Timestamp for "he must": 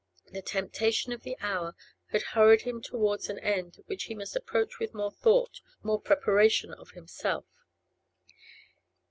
4.05-4.35